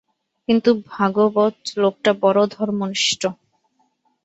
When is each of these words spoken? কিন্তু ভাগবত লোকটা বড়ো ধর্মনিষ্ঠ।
কিন্তু 0.47 0.69
ভাগবত 0.89 1.55
লোকটা 1.77 2.11
বড়ো 2.21 2.43
ধর্মনিষ্ঠ। 2.55 3.21